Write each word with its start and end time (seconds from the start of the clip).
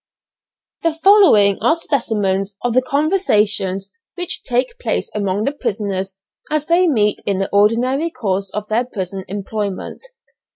The 0.81 0.95
following 0.95 1.59
are 1.61 1.75
specimens 1.75 2.55
of 2.63 2.73
the 2.73 2.81
conversations 2.81 3.91
which 4.15 4.41
take 4.43 4.79
place 4.79 5.11
among 5.13 5.43
the 5.43 5.51
prisoners 5.51 6.15
as 6.49 6.65
they 6.65 6.87
meet 6.87 7.21
in 7.27 7.37
the 7.37 7.51
ordinary 7.51 8.09
course 8.09 8.49
of 8.49 8.67
their 8.67 8.85
prison 8.85 9.23
employment. 9.27 10.01